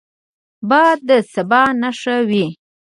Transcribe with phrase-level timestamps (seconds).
[0.69, 2.47] باد د سبا نښه وي